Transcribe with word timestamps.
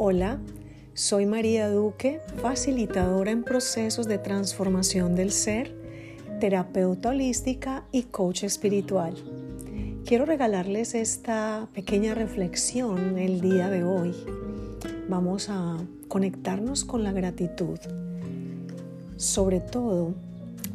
Hola, 0.00 0.38
soy 0.94 1.26
María 1.26 1.68
Duque, 1.68 2.20
facilitadora 2.36 3.32
en 3.32 3.42
procesos 3.42 4.06
de 4.06 4.18
transformación 4.18 5.16
del 5.16 5.32
ser, 5.32 5.76
terapeuta 6.38 7.08
holística 7.08 7.82
y 7.90 8.04
coach 8.04 8.44
espiritual. 8.44 9.16
Quiero 10.06 10.24
regalarles 10.24 10.94
esta 10.94 11.66
pequeña 11.74 12.14
reflexión 12.14 13.18
el 13.18 13.40
día 13.40 13.70
de 13.70 13.82
hoy. 13.82 14.14
Vamos 15.08 15.48
a 15.50 15.78
conectarnos 16.06 16.84
con 16.84 17.02
la 17.02 17.10
gratitud. 17.10 17.80
Sobre 19.16 19.58
todo, 19.58 20.14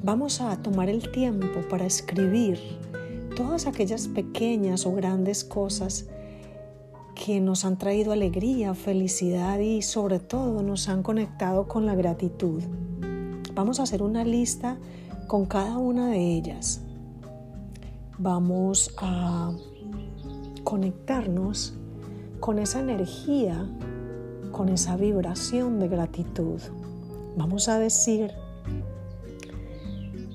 vamos 0.03 0.41
a 0.41 0.61
tomar 0.61 0.89
el 0.89 1.09
tiempo 1.13 1.61
para 1.69 1.85
escribir 1.85 2.59
todas 3.37 3.67
aquellas 3.67 4.09
pequeñas 4.09 4.85
o 4.85 4.93
grandes 4.93 5.45
cosas 5.45 6.07
que 7.15 7.39
nos 7.39 7.65
han 7.65 7.77
traído 7.77 8.11
alegría, 8.11 8.73
felicidad 8.73 9.59
y 9.59 9.81
sobre 9.81 10.19
todo 10.19 10.63
nos 10.63 10.89
han 10.89 11.03
conectado 11.03 11.67
con 11.67 11.85
la 11.85 11.95
gratitud. 11.95 12.63
Vamos 13.53 13.79
a 13.79 13.83
hacer 13.83 14.01
una 14.01 14.23
lista 14.23 14.77
con 15.27 15.45
cada 15.45 15.77
una 15.77 16.09
de 16.09 16.35
ellas. 16.35 16.81
Vamos 18.17 18.93
a 18.97 19.51
conectarnos 20.63 21.73
con 22.39 22.59
esa 22.59 22.79
energía, 22.79 23.67
con 24.51 24.69
esa 24.69 24.97
vibración 24.97 25.79
de 25.79 25.87
gratitud. 25.87 26.61
Vamos 27.37 27.69
a 27.69 27.79
decir, 27.79 28.31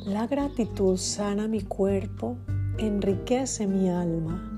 la 0.05 0.27
gratitud 0.27 0.97
sana 0.97 1.49
mi 1.49 1.61
cuerpo, 1.61 2.37
enriquece 2.79 3.67
mi 3.67 3.89
alma 3.89 4.58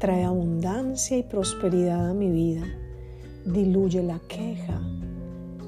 trae 0.00 0.24
abundancia 0.24 1.18
y 1.18 1.22
prosperidad 1.22 2.08
a 2.08 2.14
mi 2.14 2.30
vida, 2.30 2.64
diluye 3.44 4.02
la 4.02 4.18
queja 4.20 4.80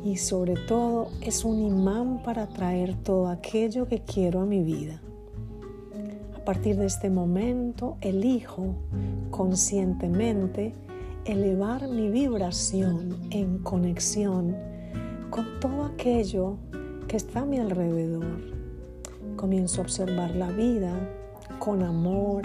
y 0.04 0.16
sobre 0.16 0.54
todo 0.54 1.08
es 1.20 1.44
un 1.44 1.60
imán 1.60 2.22
para 2.22 2.48
traer 2.48 2.94
todo 3.02 3.28
aquello 3.28 3.86
que 3.86 4.00
quiero 4.00 4.40
a 4.40 4.46
mi 4.46 4.62
vida. 4.62 5.02
A 6.34 6.44
partir 6.44 6.76
de 6.76 6.86
este 6.86 7.10
momento 7.10 7.98
elijo 8.00 8.74
conscientemente 9.30 10.72
elevar 11.24 11.88
mi 11.88 12.10
vibración 12.10 13.16
en 13.30 13.58
conexión 13.58 14.56
con 15.30 15.60
todo 15.60 15.84
aquello 15.84 16.56
que 17.06 17.16
está 17.16 17.40
a 17.40 17.46
mi 17.46 17.58
alrededor. 17.58 18.40
Comienzo 19.36 19.80
a 19.80 19.84
observar 19.84 20.34
la 20.34 20.50
vida 20.50 20.92
con 21.58 21.82
amor, 21.82 22.42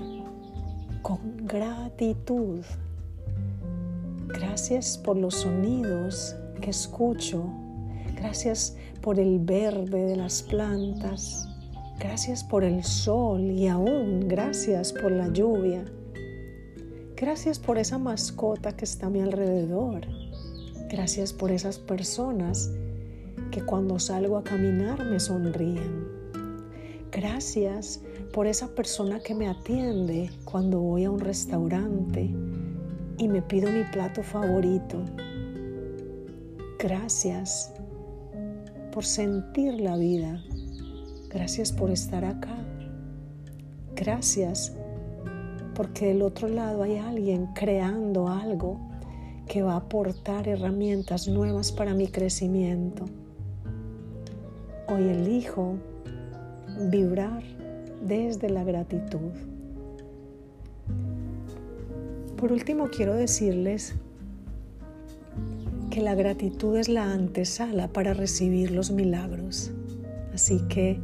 con 1.07 1.47
gratitud. 1.47 2.65
Gracias 4.27 4.97
por 4.97 5.15
los 5.15 5.35
sonidos 5.35 6.35
que 6.59 6.69
escucho. 6.69 7.45
Gracias 8.17 8.75
por 9.01 9.17
el 9.17 9.39
verde 9.39 10.03
de 10.03 10.17
las 10.17 10.43
plantas. 10.43 11.47
Gracias 11.97 12.43
por 12.43 12.65
el 12.65 12.83
sol 12.83 13.39
y 13.39 13.69
aún 13.69 14.27
gracias 14.27 14.91
por 14.91 15.13
la 15.13 15.29
lluvia. 15.29 15.85
Gracias 17.15 17.57
por 17.57 17.77
esa 17.77 17.97
mascota 17.97 18.75
que 18.75 18.83
está 18.83 19.07
a 19.07 19.09
mi 19.09 19.21
alrededor. 19.21 20.01
Gracias 20.89 21.31
por 21.31 21.51
esas 21.51 21.79
personas 21.79 22.69
que 23.51 23.61
cuando 23.61 23.97
salgo 23.97 24.35
a 24.35 24.43
caminar 24.43 25.05
me 25.05 25.21
sonríen. 25.21 26.05
Gracias 27.13 28.01
por 28.33 28.47
esa 28.47 28.67
persona 28.75 29.19
que 29.19 29.33
me 29.33 29.47
atiende 29.47 30.29
cuando 30.45 30.79
voy 30.79 31.05
a 31.05 31.11
un 31.11 31.19
restaurante 31.19 32.29
y 33.17 33.27
me 33.27 33.41
pido 33.41 33.71
mi 33.71 33.83
plato 33.83 34.23
favorito. 34.23 35.03
Gracias 36.79 37.73
por 38.91 39.05
sentir 39.05 39.79
la 39.81 39.97
vida. 39.97 40.43
Gracias 41.29 41.71
por 41.71 41.89
estar 41.89 42.23
acá. 42.23 42.57
Gracias 43.95 44.73
porque 45.73 46.07
del 46.07 46.21
otro 46.21 46.47
lado 46.47 46.83
hay 46.83 46.97
alguien 46.97 47.47
creando 47.53 48.27
algo 48.27 48.79
que 49.47 49.61
va 49.61 49.73
a 49.73 49.77
aportar 49.77 50.47
herramientas 50.47 51.27
nuevas 51.27 51.71
para 51.71 51.93
mi 51.93 52.07
crecimiento. 52.07 53.05
Hoy 54.89 55.03
elijo 55.03 55.75
vibrar 56.89 57.43
desde 58.07 58.49
la 58.49 58.63
gratitud. 58.63 59.31
Por 62.37 62.51
último, 62.51 62.89
quiero 62.89 63.15
decirles 63.15 63.95
que 65.89 66.01
la 66.01 66.15
gratitud 66.15 66.77
es 66.77 66.87
la 66.87 67.11
antesala 67.11 67.87
para 67.87 68.13
recibir 68.13 68.71
los 68.71 68.91
milagros. 68.91 69.71
Así 70.33 70.61
que 70.69 70.99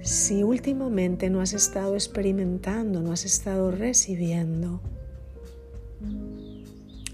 si 0.00 0.42
últimamente 0.42 1.30
no 1.30 1.40
has 1.40 1.52
estado 1.52 1.94
experimentando, 1.94 3.00
no 3.00 3.12
has 3.12 3.24
estado 3.24 3.70
recibiendo 3.70 4.80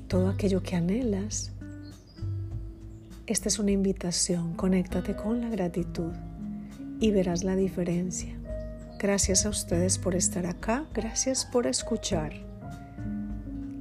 todo 0.09 0.29
aquello 0.29 0.63
que 0.63 0.75
anhelas, 0.75 1.53
esta 3.27 3.49
es 3.49 3.61
una 3.61 3.71
invitación, 3.71 4.55
conéctate 4.55 5.15
con 5.15 5.41
la 5.41 5.49
gratitud 5.51 6.13
y 7.01 7.11
verás 7.11 7.43
la 7.43 7.57
diferencia. 7.57 8.39
Gracias 8.99 9.47
a 9.47 9.49
ustedes 9.49 9.99
por 9.99 10.15
estar 10.15 10.47
acá, 10.47 10.85
gracias 10.95 11.47
por 11.47 11.67
escuchar. 11.67 12.33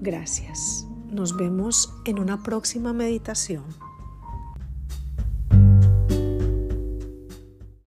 Gracias. 0.02 0.86
Nos 1.12 1.36
vemos 1.36 1.94
en 2.06 2.20
una 2.20 2.42
próxima 2.42 2.94
meditación. 2.94 3.89